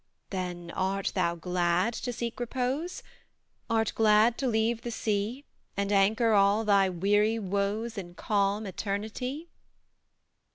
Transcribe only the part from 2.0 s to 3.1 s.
seek repose?